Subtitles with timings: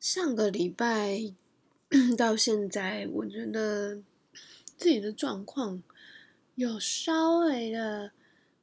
[0.00, 1.34] 上个礼拜
[2.16, 4.00] 到现在，我觉得
[4.78, 5.82] 自己的状况
[6.54, 8.12] 有稍微的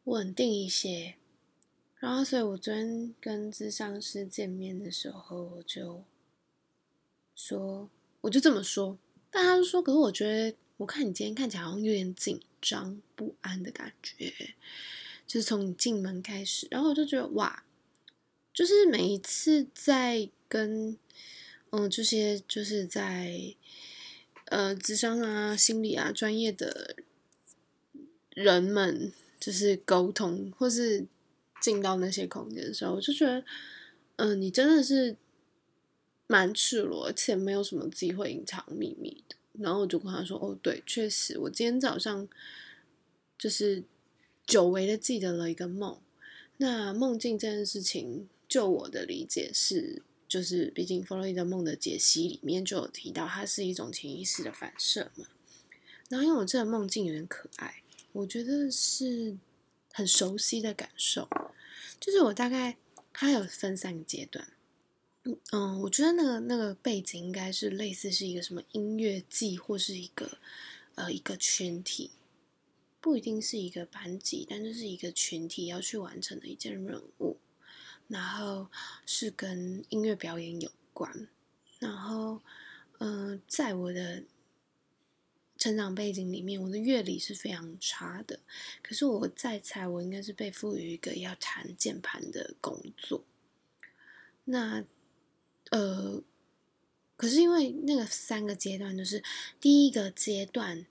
[0.05, 1.13] 稳定一些。
[1.99, 6.03] 然后，所以我昨天跟智商师见面的时候，我就
[7.35, 7.87] 说，
[8.21, 8.97] 我就这么说。
[9.29, 14.55] 但他就说，可是我觉得，我看你今天看起来好像有点紧张不安的感觉，
[15.27, 16.67] 就是从你进门开始。
[16.71, 17.63] 然后我就觉得，哇，
[18.51, 20.97] 就是每一次在跟
[21.71, 23.55] 嗯这些就是在
[24.45, 26.95] 呃智商啊、心理啊专业的
[28.31, 31.05] 人们，就是沟通或是。
[31.59, 33.43] 进到那些空间的时候，我就觉得，
[34.17, 35.17] 嗯，你真的是
[36.27, 39.35] 蛮赤裸，而且没有什么机会隐藏秘密的。
[39.53, 42.29] 然后我就跟他说：“哦，对，确实，我今天早上
[43.39, 43.83] 就是
[44.45, 45.99] 久违的记得了一个梦。
[46.57, 55.25] 那梦境这件事情，就我的理解是，就是毕竟弗洛伊德梦的解析里面就有提到，它是一种潜意识的反射嘛。
[56.09, 59.37] 然后因为我这个梦境有点可爱，我觉得是
[59.93, 61.27] 很熟悉的感受。”
[61.99, 62.77] 就是我大概
[63.11, 64.47] 它有分三个阶段，
[65.51, 70.37] 嗯，我觉得那个那个背景应该是类似是一个什么音乐季或是一个
[70.93, 72.11] 呃一个群体，
[73.01, 77.37] 不一定是一个班级，但就是一个群体要去完成的一件任务，
[78.07, 78.67] 然后
[79.05, 81.27] 是跟音乐表演有关，
[81.79, 82.41] 然后
[82.99, 84.23] 嗯，在我的。
[85.59, 88.39] 成长背景里面，我的乐理是非常差的。
[88.83, 93.25] 可是我在猜，我应该是被赋予一个要弹键盘的工作。
[94.43, 94.85] 那
[95.71, 96.21] 呃，
[97.15, 99.23] 可是因为那个三个阶段，就是
[99.59, 100.85] 第一个阶段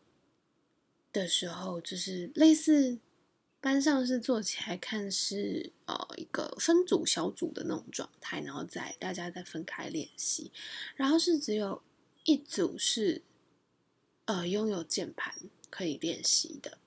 [1.12, 2.98] 的时候，就是类似
[3.60, 10.50] 班上是做起来看是呃一个分组小组的那种状态，然后再大家再分开练习，
[10.94, 11.82] 然后是只有
[12.24, 13.22] 一组是。
[14.28, 15.32] 呃，拥有键盘
[15.70, 16.78] 可以练习的。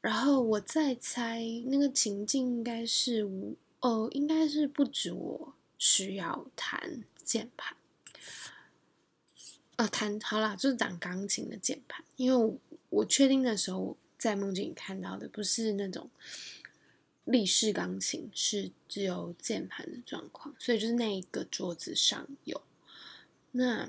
[0.00, 7.76] 然后我再猜，那个情境应该是我，呃，应该是不止我需要弹键盘。
[9.76, 12.04] 呃，弹好啦，就是弹钢琴的键盘。
[12.16, 12.58] 因为
[12.88, 16.10] 我确定的时候，在梦境里看到的不是那种
[17.24, 22.60] 立式钢琴，是只有键盘的状况，所以就是那一个桌子上有
[23.52, 23.88] 那。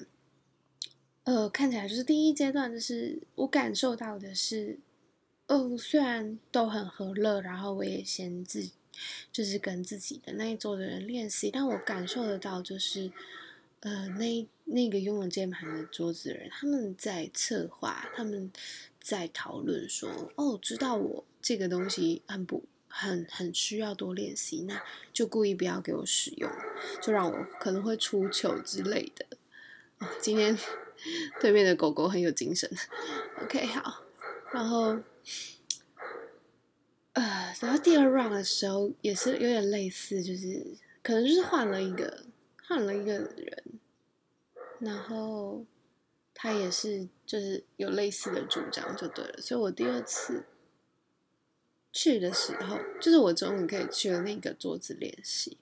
[1.24, 4.80] 呃，看起来就是第一阶段，就是我感受到的是，
[5.48, 8.70] 哦，虽然都很和乐，然后我也先自，
[9.30, 13.12] 就是跟自己的那一桌的人练习，但我感受得到，就是，
[13.82, 18.50] 呃，那那个拥有键盘的桌子的人，他们在策划，他们
[19.08, 26.52] 在讨论说，哦，知道我这个东西很不很很需要多练习，那就故意不要给我使用，
[27.02, 29.26] 就让我可能会出糗之类的。
[30.00, 30.58] 哦，今天。
[31.40, 32.68] 对面的狗狗很有精神。
[33.44, 34.04] OK，好，
[34.52, 34.98] 然后，
[37.14, 40.66] 呃，然后第二 round 的时候也是有点类似，就是
[41.04, 42.26] 可能就是换了一个
[42.64, 43.64] 换了一个人，
[44.80, 45.64] 然后
[46.40, 49.42] 他也是就是有类似的主张就对了。
[49.42, 50.46] 所以我第二次
[51.92, 55.58] 去的时候，就是我终于可以去了那个桌子练习，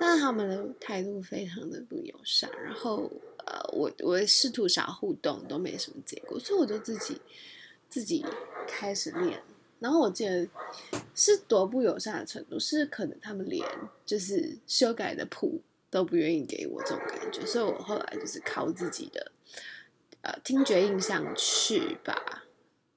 [0.00, 3.08] 但是他们的态度非常的不友善，然后。
[3.50, 7.18] 呃，我我试图想互动，都没什么结果，所以我就自己
[7.88, 8.22] 自己
[8.66, 9.42] 开始练。
[9.78, 10.46] 然后我记得
[11.14, 13.66] 是多不友善的程度，是可能他们连
[14.04, 19.32] 就是修改的谱都不愿意给我这种感觉，所以我后来就是靠自己的
[20.22, 22.44] 呃听觉印象去把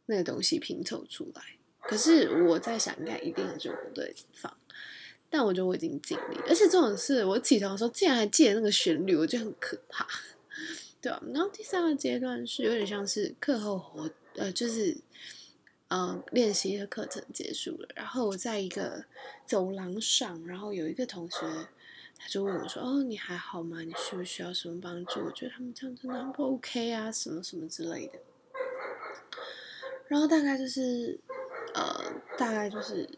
[0.06, 1.42] 那个东西拼凑出来。
[1.82, 4.56] 可是我在想，应该一定有就不对方。
[5.30, 10.06] 但我觉得我已经尽力，而且这种事，我起床的时候竟然还记得那个旋律，我觉得很可怕。
[11.02, 14.98] 对啊，然后第三个阶段是有点像是课后活，呃，就是
[15.88, 19.06] 嗯练习的课程结束了，然后我在一个
[19.48, 21.38] 走廊上，然后有一个同学，
[22.24, 23.82] 他就问我说：“哦，你还好吗？
[23.82, 28.20] 你需不需要什么帮助？”我觉得他们这样真的很不 OK 啊，什么什么之类的。
[30.08, 31.20] 然后大概就是
[31.74, 33.10] 呃，大概就是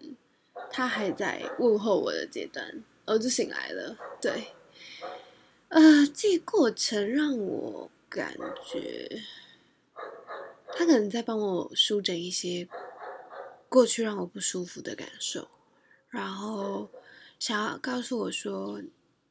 [0.69, 3.97] 他还在问候我的阶段，我就醒来了。
[4.21, 4.47] 对。
[5.67, 9.21] 呃，这个过程让我感觉，
[10.71, 12.69] 他可能在帮我舒展一些
[13.67, 15.47] 过去让我不舒服的感受，
[16.09, 16.87] 然后
[17.43, 18.81] 想要告诉我说，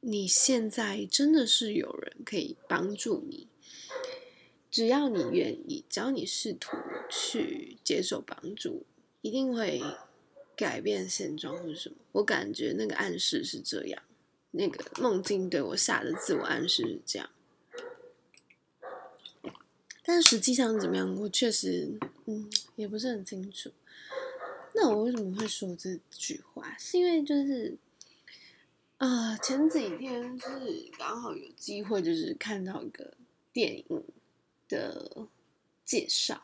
[0.00, 3.48] 你现在真的是有人可以帮助你，
[4.70, 6.76] 只要你愿意，只要你试图
[7.08, 8.84] 去接受帮助，
[9.22, 9.80] 一定会
[10.54, 11.96] 改变现状或者什么。
[12.12, 14.02] 我感觉那个暗示是这样。
[14.50, 17.30] 那个梦境对我下的自我暗示是这样，
[20.04, 23.70] 但实际上怎么样，我确实嗯也不是很清楚。
[24.74, 26.76] 那我为什么会说这句话？
[26.78, 27.78] 是因为就是
[29.02, 33.14] 啊，前几天是刚好有机会，就是看到一个
[33.52, 34.04] 电影
[34.68, 35.26] 的
[35.84, 36.40] 介绍，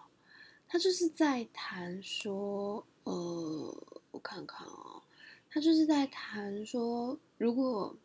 [0.66, 5.00] 他就是在谈说，呃，我看看哦，
[5.48, 7.96] 他就是在谈说，如果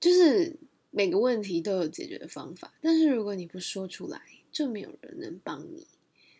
[0.00, 0.56] 就是
[0.90, 5.86] 每个问题都有解决的方法，但是如果你不说出来，就没有人能帮你。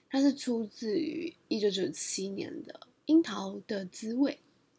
[0.09, 2.73] 它是出自于一九九七年的
[3.05, 4.33] 《樱桃的滋味》，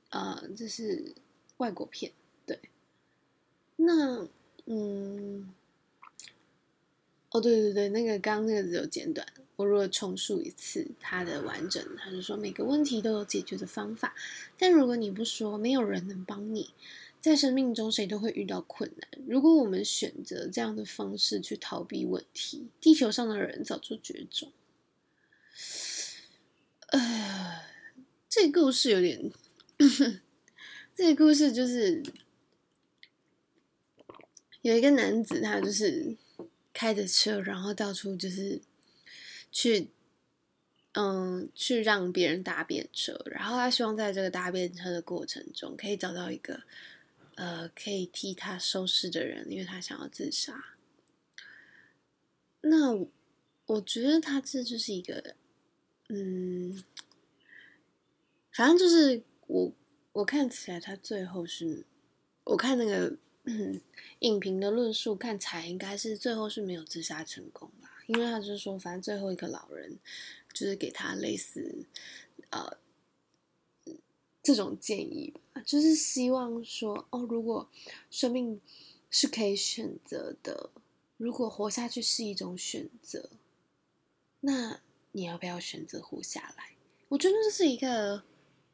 [0.09, 1.15] 啊，这是
[1.57, 2.11] 外国片。
[2.45, 2.59] 对，
[3.77, 4.27] 那
[4.65, 5.53] 嗯，
[7.31, 9.25] 哦，对对对，那个刚刚那个只有简短，
[9.55, 14.15] 我如果重述一次它的完整，他就说每个问题都有解决的方法，
[14.57, 16.73] 但如果你不说，没有人能帮你。
[17.21, 19.21] 在生命中，谁都会遇到困难。
[19.27, 24.53] 如果我们选择这样的方式去逃避问题，地球上的人早就绝种。
[26.87, 27.59] 呃，
[28.29, 29.29] 这个故事有点，
[30.93, 32.03] 这个故事就是
[34.61, 36.17] 有一个男子，他就是
[36.73, 38.61] 开着车，然后到处就是
[39.51, 39.89] 去，
[40.91, 46.63] 嗯，去让别人搭便车，然后他希望在这个搭便车的过程中，可以找到一个
[47.35, 50.75] 呃可以替他收尸的人，因为他想要自杀。
[52.61, 52.93] 那
[53.65, 55.35] 我觉得他这就是一个。
[56.11, 56.83] 嗯，
[58.51, 59.73] 反正就是我
[60.13, 61.83] 我看起来他最后是，
[62.43, 63.17] 我看那个
[64.19, 69.97] 影评的论述看起来应该是最后是没有自杀成功吧，因为他就是说，反正最后一个老人
[70.53, 71.83] 就是给他类似
[72.51, 72.77] 呃
[74.43, 77.67] 这种建议吧，就是希望说哦，如果
[78.11, 78.61] 生命
[79.09, 80.69] 是可以选择的，
[81.17, 83.31] 如果活下去是一种选择，
[84.41, 84.81] 那。
[85.11, 86.75] 你要不要选择活下来？
[87.07, 88.23] 我觉得这是一个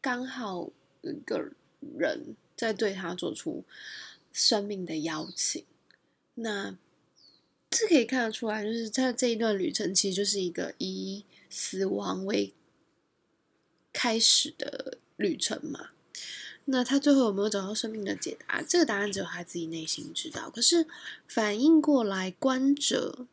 [0.05, 0.69] 刚好
[1.01, 1.49] 一个
[1.97, 3.63] 人在对他做出
[4.31, 5.65] 生命的邀请。
[6.35, 6.77] 那
[7.71, 12.53] 这可以看得出来，就是在这一段旅程，其实就是一个以死亡为
[13.91, 15.89] 开始的旅程嘛。
[16.65, 18.61] 那他最后有没有找到生命的解答？
[18.61, 20.51] 这个答案只有他自己内心知道。
[20.51, 20.85] 可是
[21.27, 23.25] 反应过来，观者。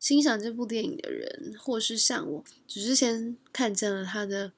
[0.00, 4.50] 欣赏这部电影的人，或是像我，只是先看见了他的，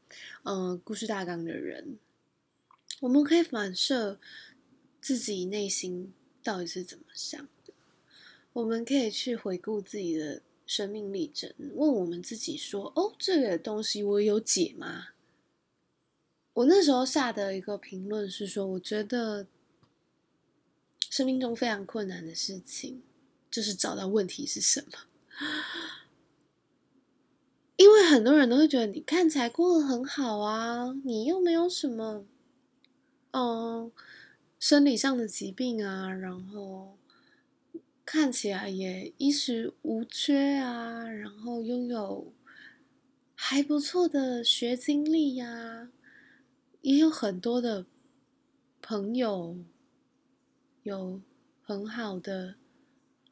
[0.44, 1.99] 呃，故事大纲的人，
[3.00, 4.21] 我们可以反射
[5.00, 6.12] 自己内心
[6.44, 7.75] 到底是怎么想的。
[8.53, 15.09] 我们可以去回顾自己的生命历程，问我们自己说：“哦，这个东西我有解吗？”
[16.55, 19.49] 我那时候下的一个评论是说：“我觉得
[21.11, 23.03] 生命中非常困难的事情，
[23.50, 25.06] 就是找到问题是什么。”
[27.76, 32.25] 因为很多人都会觉得你看起来过得很好啊，你又没有什么，
[33.32, 33.90] 嗯，
[34.61, 36.96] 生理上的疾病啊，然后
[38.05, 42.32] 看起来也衣食无缺啊，然后拥有
[43.34, 45.90] 还不错的学经历呀，
[46.82, 47.87] 也有很多的
[48.81, 49.56] 朋友，
[50.84, 51.20] 有
[51.62, 52.56] 很好的。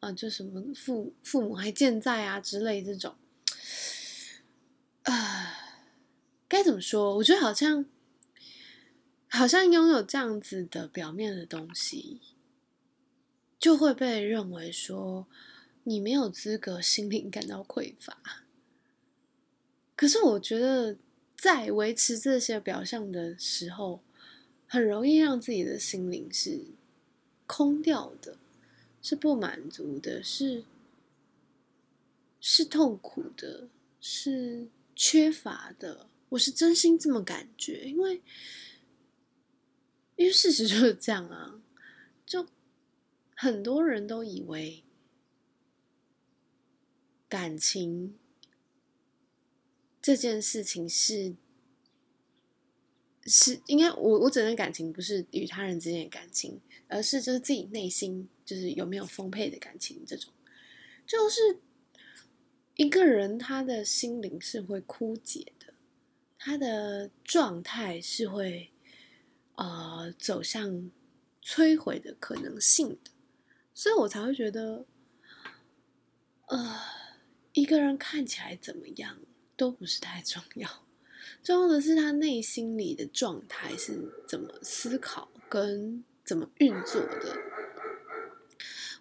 [0.01, 3.15] 啊，就什么父父母还健在啊之类这种，
[5.03, 5.55] 啊，
[6.49, 7.17] 该怎么说？
[7.17, 7.85] 我觉得好像
[9.29, 12.21] 好像拥有这样子的表面的东西，
[13.59, 15.27] 就会被认为说
[15.85, 18.45] 你没有资格心灵感到匮乏。
[19.95, 20.97] 可是我觉得，
[21.37, 24.03] 在维持这些表象的时候，
[24.67, 26.69] 很容易让自己的心灵是
[27.47, 28.39] 空掉的。
[29.03, 30.65] 是不满足的，是
[32.41, 33.69] 是痛苦的，
[34.01, 36.09] 是缺乏的。
[36.31, 38.23] 我是真心这么感觉，因为
[40.17, 41.61] 因为事实就是这样啊。
[42.25, 42.47] 就
[43.35, 44.85] 很多人都以为
[47.29, 48.15] 感情
[50.01, 51.35] 这件事情是
[53.27, 58.29] 是应该，我我整段感情不是与他人之间的感情，而是就是自己内心。
[58.51, 60.33] 就是有没有丰沛的感情，这种
[61.07, 61.61] 就是
[62.75, 65.73] 一个人他的心灵是会枯竭的，
[66.37, 68.73] 他的状态是会
[69.55, 70.91] 呃走向
[71.41, 73.13] 摧毁的可能性的，
[73.73, 74.85] 所以我才会觉得，
[76.49, 76.81] 呃，
[77.53, 79.21] 一个人看起来怎么样
[79.57, 80.85] 都不是太重要，
[81.45, 85.31] 重要的是他内心里的状态是怎么思考。
[85.51, 87.50] 跟怎么运作的。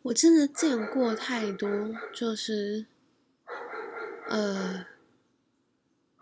[0.03, 1.69] 我真的见过太多，
[2.13, 2.85] 就是
[4.27, 4.85] 呃，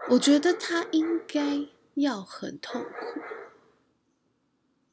[0.09, 3.19] 我觉得他应该要很痛苦，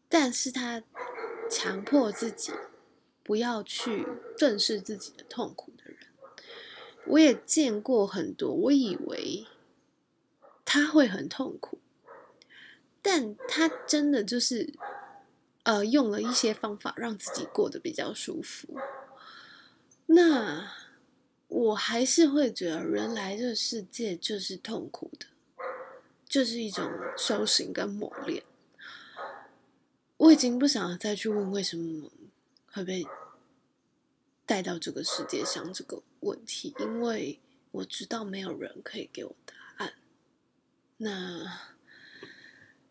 [0.08, 0.82] 但是他
[1.50, 2.52] 强迫自己
[3.22, 5.98] 不要去正视自己的痛苦的人。
[7.06, 9.46] 我也见过很多，我以为
[10.64, 11.78] 他会很痛苦，
[13.00, 14.72] 但他真的就是
[15.64, 18.78] 呃用了一些方法让自己过得比较舒服。
[20.06, 20.72] 那
[21.48, 25.26] 我还是会觉得人来这世界就是痛苦的，
[26.26, 28.42] 就是一种修行跟磨练。
[30.16, 32.10] 我已经不想再去问为什么
[32.70, 33.04] 会被。
[34.46, 37.40] 带到这个世界上这个问题，因为
[37.70, 39.94] 我知道没有人可以给我答案。
[40.98, 41.60] 那，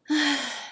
[0.06, 0.63] 唉，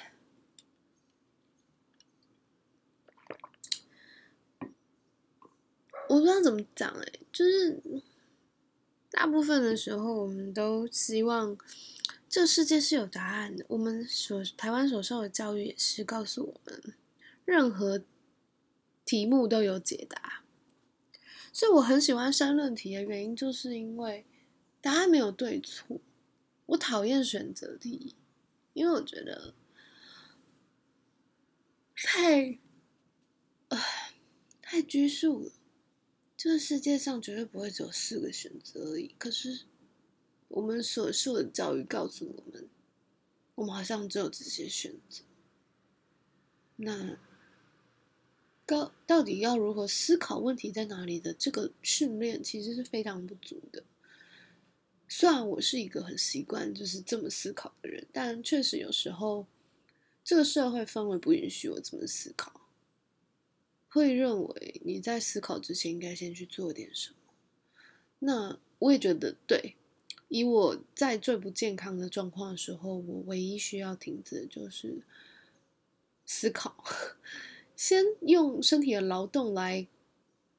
[6.11, 7.81] 我不知道怎么讲哎，就是
[9.09, 11.57] 大部分的时候，我们都希望
[12.27, 13.63] 这世界是有答案的。
[13.69, 16.93] 我们所台湾所受的教育也是告诉我们，
[17.45, 18.03] 任何
[19.05, 20.43] 题目都有解答。
[21.53, 24.25] 所以我很喜欢申论题的原因，就是因为
[24.81, 26.01] 答案没有对错。
[26.65, 28.15] 我讨厌选择题，
[28.73, 29.53] 因为我觉得
[31.95, 32.59] 太，
[33.69, 33.79] 呃，
[34.61, 35.51] 太拘束了。
[36.43, 39.13] 这个世界上绝对不会只有四个选择而已。
[39.19, 39.65] 可是
[40.47, 42.67] 我们所受的教育告诉我们，
[43.53, 45.23] 我们好像只有这些选择。
[46.77, 47.17] 那。
[48.63, 53.83] 到到底要如何思考问题在哪里的这个训练，其实是非常不足的。
[55.09, 59.45] 虽然我是一个很习惯就是这么思考的人，但确实有时候
[60.23, 62.60] 这个社会氛围不允许我这么思考，
[63.93, 67.15] 会认为你在思考之前应该先去做点什么。
[68.19, 69.75] 那我也觉得对，
[70.29, 75.03] 以我在最不健康的状况的时候，我唯一需要停止的就是
[76.25, 76.83] 思考。
[77.75, 79.87] 先用身体的劳动来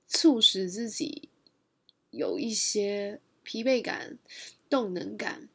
[0.06, 1.28] 促使自己
[2.10, 4.18] 有一些疲惫感、
[4.68, 5.48] 动能感，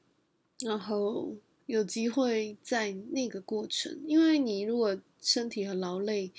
[0.62, 1.36] 然后
[1.67, 6.31] 有机会在那个过程，因为你如果身体很劳累，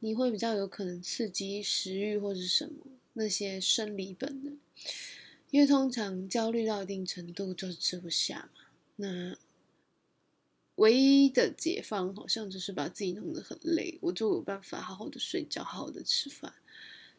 [0.00, 4.58] 你会比较有可能刺激食欲或者什么那些生理本能，
[5.50, 8.62] 因为通常焦虑到一定程度就是吃不下嘛，
[8.96, 9.36] 那。
[10.76, 16.54] 唯一的解放，好像就是把自己弄得很累，我就有办法好好的睡觉，好好的吃饭。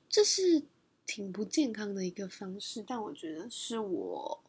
[0.10, 0.64] 这是
[1.06, 4.44] 挺不健康的一个方式，但我觉得是我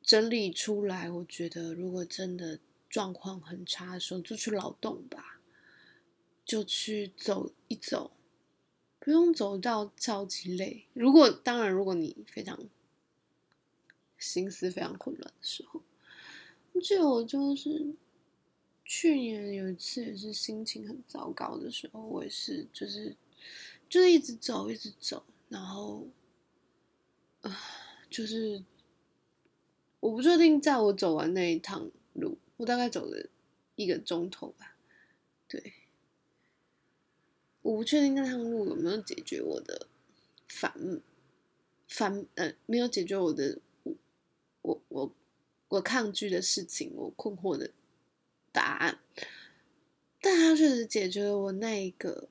[0.00, 1.10] 整理出来。
[1.10, 2.60] 我觉得如果真的
[2.96, 5.38] 状况很差的时候，就去劳动吧，
[6.46, 8.12] 就去走一走，
[8.98, 10.86] 不用走到超级累。
[10.94, 12.58] 如果当然，如果你非常
[14.16, 15.82] 心思非常混乱的时候。
[16.80, 17.94] 记得我就是
[18.82, 23.14] 去年有一次也是心情很糟糕的时候，我也是就是
[23.90, 26.08] 就是一直走一直走，然后
[27.42, 27.60] 啊，
[28.08, 28.64] 就是
[30.00, 33.28] 我不确定在我走完那一趟路，我大概走了
[33.74, 34.76] 一个钟头吧，
[35.48, 35.72] 对，
[37.62, 39.88] 我不确定那趟路有没有解决我的
[40.48, 41.00] 烦
[41.88, 43.60] 烦呃，没有解决我的
[44.62, 45.14] 我我。
[45.68, 47.72] 我抗拒的事情，我困惑的
[48.52, 49.00] 答案，
[50.20, 52.28] 但它确实解决了我那一个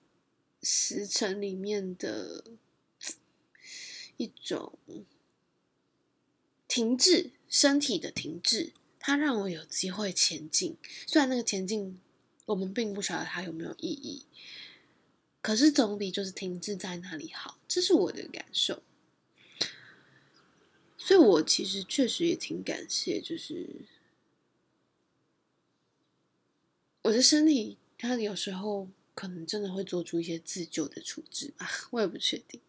[0.64, 2.46] 时辰里面的
[4.16, 4.80] 一种
[6.66, 8.72] 停滞，身体的停滞。
[9.08, 12.02] 它让我有机会前进，虽然那个前进
[12.48, 14.26] 我们并不晓得它有没有意义，
[15.44, 17.60] 可是总比就是停滞在那里好。
[17.68, 18.82] 这是我的感受。
[20.98, 23.86] 所以，我其实确实也挺感谢，就是
[27.04, 32.60] 我的身体，它有时候可能真的会做出一些自救的处置吧，我也不确定。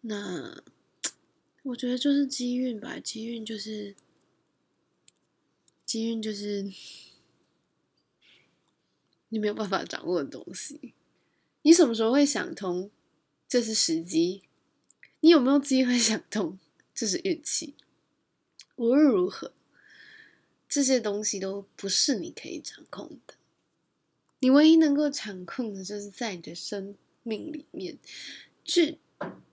[0.00, 0.62] 那
[1.64, 3.94] 我觉得就是机运吧，机运就是
[5.88, 6.70] 机运，就是
[9.30, 10.92] 你没有办法掌握的东西。
[11.62, 12.90] 你什么时候会想通？
[13.48, 14.42] 这是时机。
[15.20, 16.58] 你有没有机会想通？
[16.94, 17.74] 这是运气，
[18.76, 19.54] 无论如何，
[20.68, 23.34] 这些东西都不是你可以掌控的。
[24.40, 27.96] 你唯一能够掌控的，就是在你的生命里面
[28.62, 28.98] 去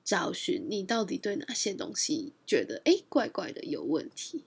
[0.04, 4.44] 找寻你到底对哪些东西觉得哎怪怪的有问题。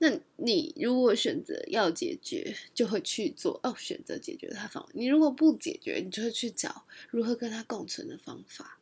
[0.00, 4.88] 那你如果选择要解决，就会去做哦，选择解决它方法。
[4.94, 8.78] 你如果不解决，你就会去找如何跟它共存的方法。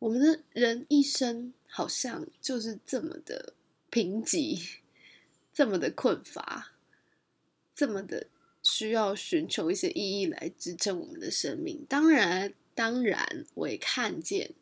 [0.00, 3.52] 我们的人一生好像就是这么的
[3.90, 4.78] 贫瘠，
[5.52, 6.72] 这么的困乏，
[7.74, 8.26] 这么的
[8.62, 11.84] 需要寻求一些意义来支撑我们的生命。
[11.88, 14.52] 当然，当然，我也看见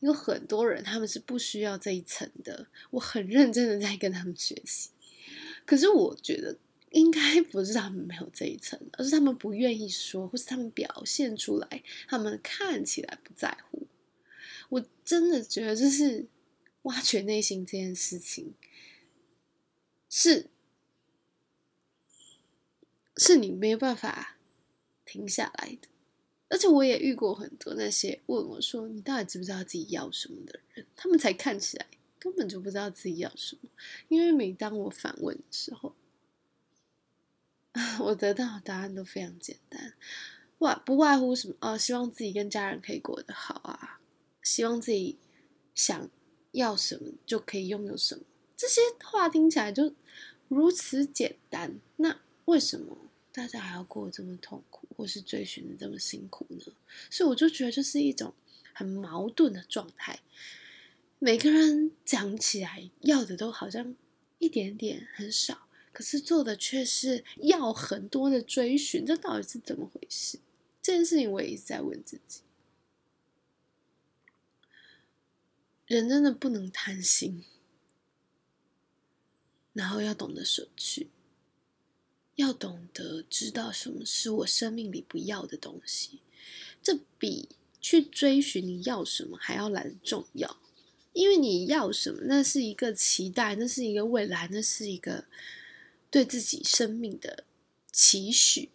[0.00, 2.66] 有很多人他们是不需要这一层的。
[2.90, 4.90] 我很认真的在跟他们学习。
[5.66, 6.58] 可是我觉得
[6.90, 13.86] 应该不是他们没有这一层，而是他们不愿意说，或是他们表现出来，他们看起来不在乎。
[14.68, 16.26] 我真的觉得，就是
[16.82, 18.54] 挖掘内心这件事情，
[20.08, 20.48] 是
[23.16, 24.36] 是你没有办法
[25.04, 25.88] 停下来的。
[26.48, 31.86] 而且我也遇过很多那些问我说：“你到底知不知道自己要什么的人？”他们才看起来。
[32.24, 33.68] 根本就不知道自己要什么，
[34.08, 35.94] 因为每当我反问的时候，
[38.00, 39.92] 我得到的答案都非常简单，
[40.60, 44.00] 外不外乎什么哦，希望自己跟家人可以过得好啊，
[44.42, 45.18] 希望自己
[45.74, 46.08] 想
[46.52, 48.24] 要什么就可以拥有什么，
[48.56, 49.94] 这些话听起来就
[50.48, 52.96] 如此简单，那为什么
[53.32, 56.72] 大家还要过得这么痛苦，或是追寻的这么辛苦呢？
[57.10, 58.32] 所以我就觉得这是一种
[58.72, 60.20] 很矛盾的状态。
[61.24, 63.96] 每个人讲起来要的都好像
[64.38, 70.38] 一点点很少，可是做的却是要很多的追寻，这到底是怎么回事？
[70.82, 72.42] 这件事情我也一直在问自己。
[75.86, 77.42] 人真的不能贪心，
[79.72, 81.08] 然后要懂得舍去，
[82.34, 86.20] 要懂得知道什么是我生命里不要的东西，
[86.82, 87.48] 这比
[87.80, 90.60] 去追寻你要什么还要来的重要。
[91.14, 95.24] 因为你要什么，那是一个期待，那是一个未来，那是一个
[96.10, 97.44] 对自己生命的
[97.90, 98.68] 期许。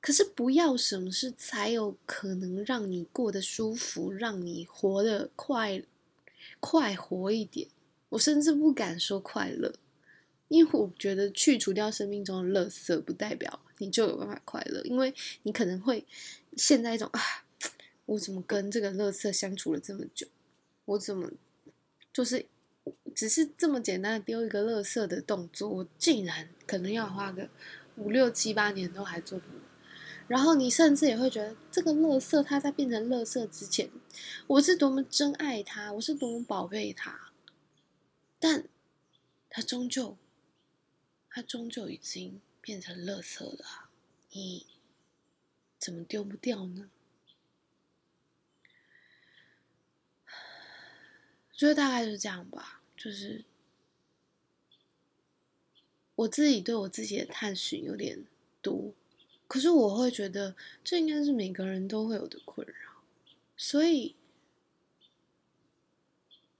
[0.00, 5.82] 可是不要什么，是才有可能让你过得舒服，让你活得快
[6.60, 7.68] 快活一点。
[8.10, 9.74] 我甚至不敢说快乐，
[10.48, 14.80] 因为我觉得去除掉生命中的垃圾，不代表你就有办法快乐。
[14.82, 16.04] 因为你可能会
[16.56, 17.20] 陷在一种啊，
[18.06, 20.26] 我怎么跟这个垃圾相处了这么久？
[20.86, 21.30] 我怎么
[22.12, 22.46] 就是
[23.14, 27.48] 只是这么简单的丢一个垃圾的动作，我竟然可能要花个
[27.96, 29.56] 五六七八年都还做不完。
[30.28, 33.88] 然后你甚至也会觉得，这个垃圾它在变成垃圾之前，
[34.48, 37.30] 我是多么珍爱它，我是多么宝贝它，
[38.40, 38.64] 但
[39.48, 40.16] 它终究，
[41.30, 43.88] 它终究已经变成垃圾了，
[44.32, 44.66] 你
[45.78, 46.90] 怎么丢不掉呢？
[51.56, 53.42] 觉得大概就是这样吧，就是
[56.14, 58.26] 我自己对我自己的探寻有点
[58.60, 58.92] 多，
[59.48, 63.02] 可是我会觉得这应该是每个人都会有的困扰，
[63.56, 64.14] 所以，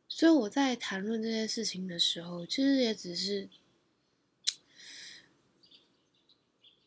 [0.09, 3.51] 所以我在谈论这件事情的时候，其实也只是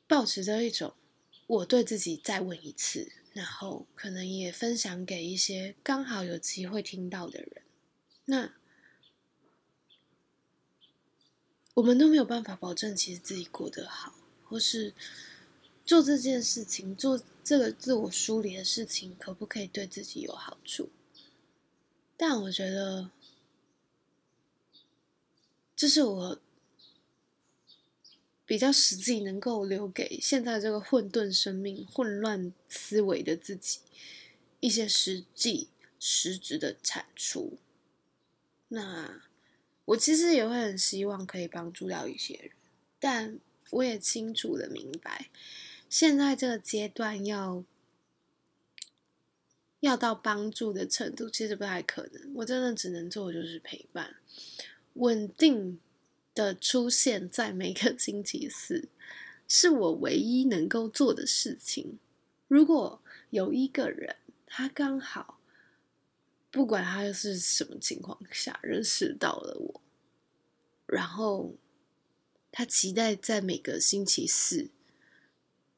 [0.07, 0.95] 保持着一种
[1.45, 7.61] 我对自己再问一次，然后可能也分享给一些刚好有机会听到的人。
[8.29, 8.53] 那
[11.73, 14.13] 我们都没有办法保证，其实自己过得好，
[14.43, 14.93] 或是
[15.83, 20.89] 做这件事情、做这个自我梳理的事情，可不可以对自己有好处？
[22.15, 23.09] 但我觉得，
[25.75, 26.39] 这是我
[28.45, 33.79] 比较实际能够留给现在这个混沌生命、混乱思维的自己
[34.59, 37.57] 一些实际、实质的产出。
[38.69, 39.21] 那
[39.85, 42.51] 我其实也会很希望可以帮助到一些人，
[42.99, 43.39] 但
[43.71, 45.29] 我也清楚的明白，
[45.89, 47.63] 现在这个阶段要
[49.79, 52.31] 要到帮助的程度，其实不太可能。
[52.35, 54.17] 我真的只能做的就是陪伴，
[54.93, 55.79] 稳定
[56.35, 58.89] 的出现在每个星期四，
[59.47, 61.97] 是我唯一能够做的事情。
[62.47, 63.01] 如果
[63.31, 65.38] 有一个人，他刚好。
[66.51, 69.81] 不管他是什么情况下认识到了我，
[70.87, 71.53] 然后
[72.51, 74.69] 他期待在每个星期四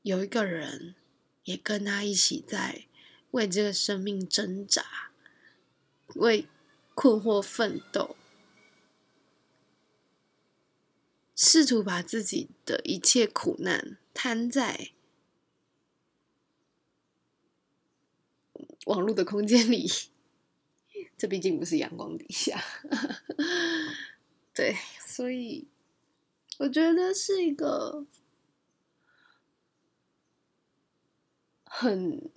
[0.01, 0.95] 有一个人
[1.43, 2.85] 也跟他一起在
[3.31, 5.11] 为这个生命挣扎，
[6.15, 6.47] 为
[6.95, 8.15] 困惑奋斗，
[11.35, 14.91] 试图把自己的一切苦难摊在
[18.85, 19.89] 网络的空间里。
[21.17, 22.61] 这毕竟不是阳光底下，
[24.53, 25.67] 对，所以
[26.57, 28.05] 我觉得是一个
[31.63, 32.29] 很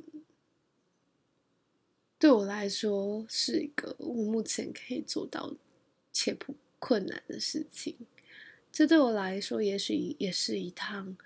[2.19, 5.55] 对我来说是一个我目前可以做到
[6.13, 7.97] 且不困难的事情。
[8.73, 11.17] 这对我来说，也许也是一趟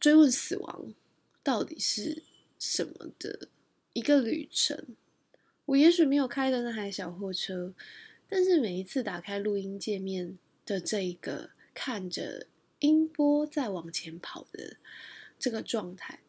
[0.00, 0.94] 追问死亡
[1.42, 2.22] 到底是
[2.58, 3.48] 什么的
[3.92, 4.96] 一个旅程。
[5.66, 7.74] 我也许没有开的那台小货车。
[8.30, 12.46] 但是每一次打开录音界面的这一个看着
[12.80, 14.76] 音波在往前跑的
[15.38, 16.20] 这个状态，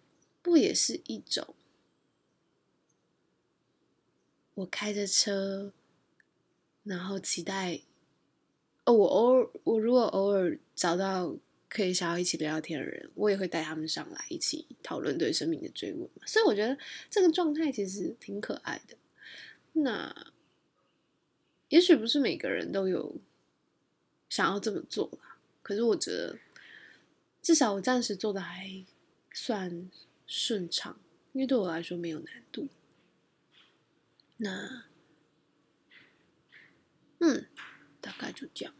[0.41, 1.53] 不也是一种
[4.53, 5.73] 我开着车，
[6.83, 7.81] 然后期待
[8.85, 11.35] 哦，我偶尔我如果偶尔找到
[11.69, 16.25] 可以想要一起聊聊天的人，我也会带他们上来一起讨论对生命的追问嘛。
[16.25, 16.77] 所以我觉得
[17.09, 18.97] 这个状态其实挺可爱的。
[19.71, 20.33] 那。
[21.69, 23.21] 也许不是每个人都有
[24.27, 26.39] 想要这么做吧，可是我觉得
[27.43, 28.83] 至少我暂时做的还
[29.31, 29.87] 算
[30.25, 30.99] 顺畅，
[31.31, 32.69] 因为对我来说没有难度。
[34.37, 34.85] 那，
[37.19, 37.45] 嗯，
[38.01, 38.73] 大概就这样。